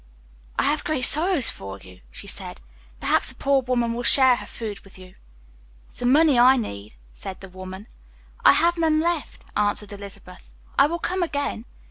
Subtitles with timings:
[0.57, 2.59] "I have great sorrows for you," she said.
[2.99, 5.13] "Perhaps the poor woman will share her food with you."
[5.89, 7.85] "It's the money I need," said the woman.
[8.43, 10.49] "I have none left," answered Elizabeth.
[10.75, 11.65] "I will come again."